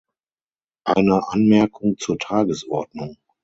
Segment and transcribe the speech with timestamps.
[0.83, 3.17] Eine Anmerkung zur Tagesordnung.